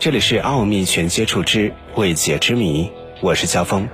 [0.00, 2.84] 这里是《奥秘全接触之未解之谜》，
[3.20, 3.88] 我是肖峰。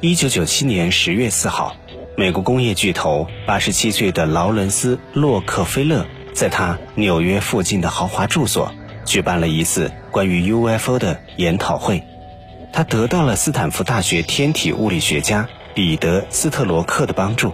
[0.00, 1.74] 一九九七年十月四号，
[2.16, 8.72] 美国工业巨头八十七岁的劳伦斯·洛克菲勒在他纽约附近的豪华住所
[9.04, 12.04] 举办了一次关于 UFO 的研讨会。
[12.72, 17.52] 他得到了斯坦福大学天体物理学家彼得·斯特罗克的帮助，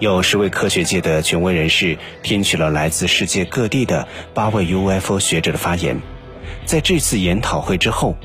[0.00, 6.02] 有十位科学界的权威人士听取了来自世界各地的八位 UFO 学者的发言。
[6.64, 8.16] 在这次研讨会之后，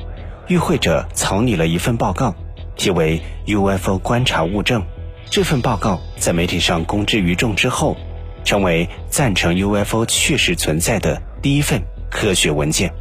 [0.47, 2.35] 与会者草拟了一份报告，
[2.75, 3.21] 题为
[3.77, 4.81] 《UFO 观察物证》。
[5.29, 7.95] 这份报告在媒体上公之于众之后，
[8.43, 12.91] 成为赞成 UFO 确实存在的第一份科学文件。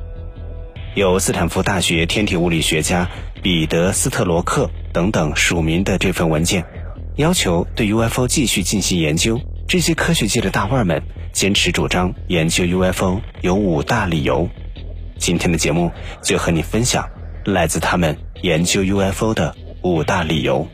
[0.94, 3.08] 由斯坦福大学天体物理学家
[3.42, 6.64] 彼得·斯特罗克等等署名的这份文件，
[7.16, 9.40] 要求对 UFO 继续进行研究。
[9.66, 11.00] 这些科学界的大腕们
[11.32, 14.48] 坚持主张研究 UFO 有五大理由。
[15.20, 15.92] 今天的节目
[16.22, 17.08] 就和你分享
[17.44, 20.66] 来自他们研究 UFO 的五大理由。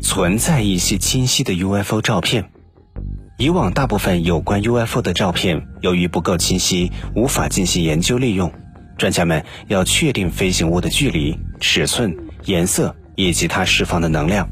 [0.00, 2.50] 存在一些清晰的 UFO 照片。
[3.36, 8.52] 以往大部分有关 UFO 的照片，由于不够清晰，无法进行研究利用。
[8.96, 14.48] 专家们要确定飞行物的距离、尺寸、颜色以及它释放的能量。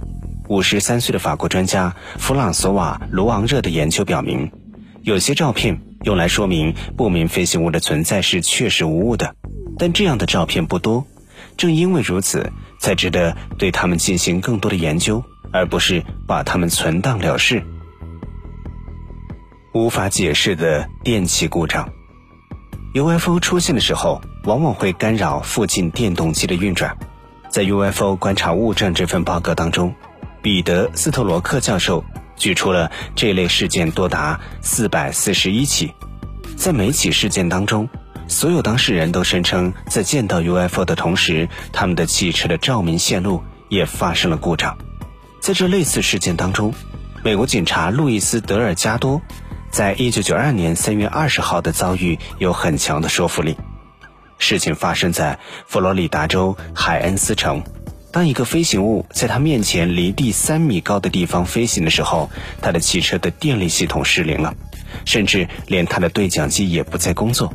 [0.49, 4.53] 五十三岁的法国专家弗朗索瓦·卢昂热的研究表明，
[5.03, 5.81] 有些照片。
[6.03, 9.35] 用来说明不明飞行物的存在是确实无误的，
[9.79, 11.07] 但这样的照片不多。
[11.57, 17.65] 正因为如此，才值得对它们进行更多的研究，而不是把它们存档了事。
[19.73, 21.89] 无法解释的电气故障
[22.95, 26.97] ，UFO 出现的时候，往往会干扰附近电动机的运转。
[27.51, 29.95] 在 UFO 观察物证这份报告当中，
[30.43, 32.05] 彼得·斯特罗克教授。
[32.37, 35.93] 举出了这类事件多达四百四十一起，
[36.57, 37.89] 在每起事件当中，
[38.29, 44.77] 所有当事人都声称在见到 UFO 的同时，他们的汽车的照明线路也发生了故障。
[45.41, 46.75] 在这类似事件当中，
[47.23, 49.23] 美国警察路易斯·德尔加多
[49.71, 53.57] 在一九九二年三月二十号的遭遇有很强的说服力。
[54.39, 57.63] 事情发生在佛罗里达州海恩斯城。
[58.17, 62.31] 当一个飞行物在他面前离地三米高的地方飞行的时候，
[62.63, 64.55] 他的汽车的电力系统失灵了，
[65.05, 67.53] 甚至连他的对讲机也不再工作。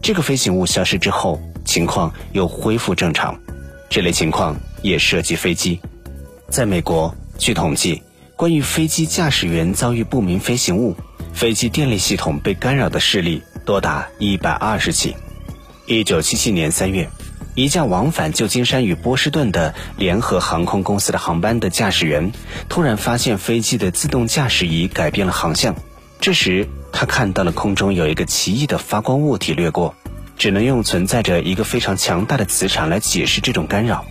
[0.00, 3.36] 这个飞行物消失之后，情况又恢复正常。
[3.90, 5.80] 这类情况也涉及飞机。
[6.48, 8.00] 在美国，据统计，
[8.36, 10.94] 关于飞机驾驶员遭遇不明飞行物、
[11.32, 15.16] 飞机电力系统被干扰的事例多达一百二十起。
[15.88, 17.08] 一九七七年三月。
[17.56, 22.30] 一架往返旧金山与波士顿的联合航空公司的航班的驾驶员，
[22.68, 25.74] 突然发现飞机的自动驾驶仪改变了航向。
[26.20, 29.94] 这时，他看到了空中有一个奇异的发光物体掠过，
[30.36, 34.04] 只能用存在着一个非常强大的磁场来解释这种干扰。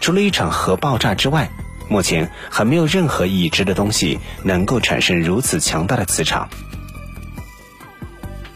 [0.00, 1.50] 除了一场核爆炸之外，
[1.90, 6.48] 目前还没有任何已知的东西能够产生如此强大的磁场。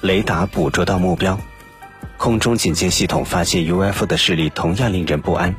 [0.00, 1.38] 雷达捕捉到目标。
[2.22, 5.56] 空中警戒系统发现 UFO 的事例同样令人不安，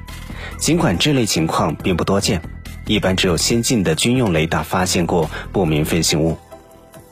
[0.57, 2.41] 尽管这类情况并不多见，
[2.85, 6.38] 一般只有先进的军用雷达发现过不明飞行物。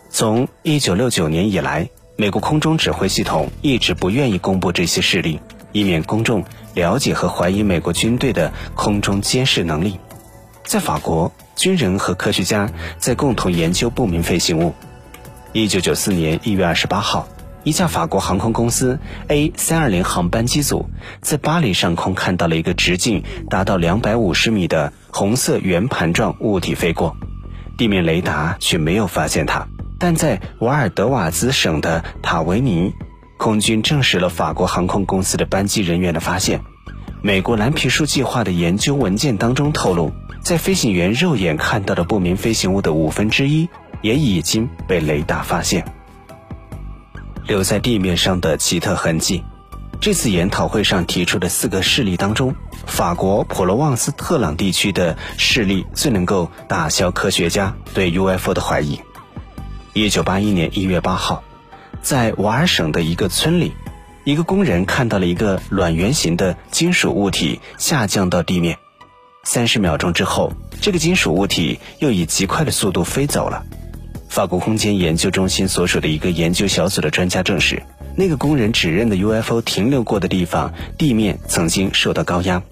[0.09, 5.41] 从1969年以来，美国空中指挥系统一直不愿意公布这些事例，
[5.73, 9.99] 以免公众了解和怀疑美国军队的空中监视能力。
[10.63, 14.73] 在法国，军人和科学家在共同研究不明飞行物。
[15.51, 17.27] 1994年1月28号。
[17.63, 20.89] 一架法国航空公司 A 三二零航班机组
[21.21, 27.15] 在巴黎上空看到了一个直径达到两百五十米的红色圆盘状物体飞过，
[27.77, 29.67] 地面雷达却没有发现它。
[29.99, 32.91] 但在瓦尔德瓦兹省的塔维尼，
[33.37, 36.61] 空军证实了法国航空公司的班机人员的发现。
[37.21, 40.11] 美国蓝皮书计划的研究文件当中透露，
[40.41, 43.69] 在飞行员肉眼看到的不明飞行物的五分之一
[44.01, 45.85] 也已经被雷达发现。
[47.45, 49.43] 留在地面上的奇特痕迹。
[49.99, 52.55] 这次研讨会上提出的四个事例当中，
[52.87, 58.99] 法国普罗旺斯特朗地区的事例最能够打消科学家对 UFO 的怀疑。
[59.93, 61.43] 一九八一年一月八号，
[62.01, 63.73] 在瓦尔省的一个村里，
[64.23, 68.79] 一个工人看到了一个卵圆形的金属物体下降到地面。
[69.43, 73.63] 三十秒钟之后，这个金属物体又以极快的速度飞走了。
[74.31, 77.83] 法国空间研究中心所属的一个研究小组的专家证实，
[78.15, 82.63] 那个工人指认的 UFO 停留过的地方地面曾经受到高压，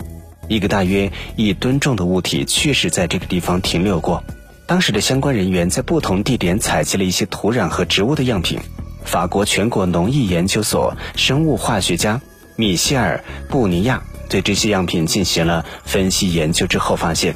[0.48, 4.24] 一个大约一吨重的物体确实在这个地方停留过。
[4.68, 8.58] 当时的相关人员在不同地点采集了一些土壤和植物的样品。
[9.04, 12.22] 法国全国农业研究所生物化学家
[12.56, 13.22] 米歇尔·
[13.52, 17.36] 布尼亚对这些样品进行了分析研究之后，发现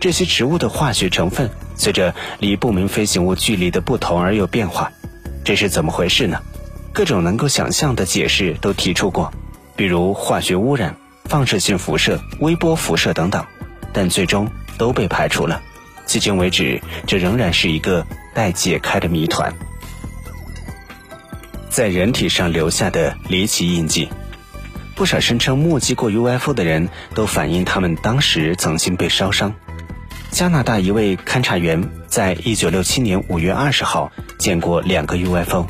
[0.00, 4.90] 这些植物的化学成分随着离不明飞行物距离的不同而有变化。
[5.44, 6.40] 这是怎么回事呢？
[6.92, 9.32] 各种能够想象的解释都提出过，
[9.76, 13.44] 比如化学污染、放射性辐射、微波辐射等等，
[13.92, 15.62] 但最终都被排除了。
[16.06, 18.04] 迄今为止，这仍然是一个
[18.34, 19.54] 待解开的谜团。
[21.68, 24.08] 在人体上留下的离奇印记，
[24.96, 29.54] 不少声称目击过 UFO 的人都反映他们当时曾经被烧伤。
[30.30, 35.66] 加拿大一位勘察员在一九六七年五月二十号见过两个 UFO，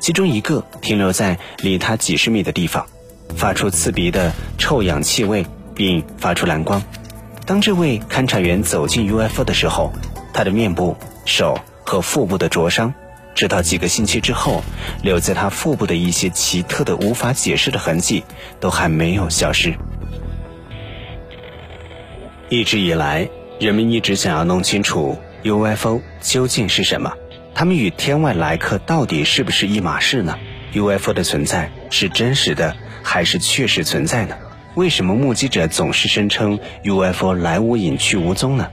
[0.00, 2.86] 其中一个停留在离他几十米的地方，
[3.36, 5.44] 发出刺鼻的臭氧气味，
[5.74, 6.82] 并发出蓝光。
[7.44, 9.92] 当这位勘察员走进 UFO 的时候，
[10.32, 12.94] 他的面部、手和腹部的灼伤，
[13.34, 14.62] 直到几个星期之后，
[15.02, 18.24] 留在他腹部的一些奇特的、无法解释的痕迹
[18.60, 19.74] 都还没有消失。
[22.48, 27.14] 一直以来，人们一直想要弄清楚 UFO 究竟是什么，
[27.54, 30.38] 它们与天外来客到底是不是一码事呢
[30.74, 34.36] ？UFO 的存在是真实的，还是确实存在呢？
[34.74, 38.68] 为什么目击者总是声称 UFO 来无影去无踪呢？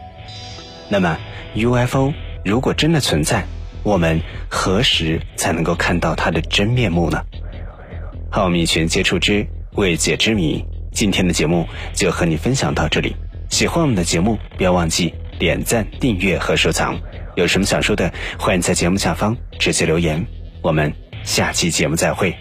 [0.89, 1.17] 那么
[1.55, 2.13] UFO
[2.43, 3.45] 如果真的存在，
[3.83, 4.19] 我们
[4.49, 7.23] 何时才能够看到它的真面目呢？
[8.31, 13.15] 奥秘全接触之未解之谜，今天的节目就和你分享到这里。
[13.53, 16.99] 喜欢我们的节目，不要忘记点赞、订阅和收藏。
[17.35, 20.25] 有什么想说的，欢迎在节目下方直接留言。
[20.63, 20.91] 我们
[21.23, 22.35] 下期节目再会。